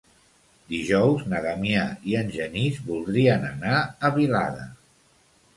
[0.71, 3.77] Dijous na Damià i en Genís voldrien anar
[4.09, 4.67] a Vilada.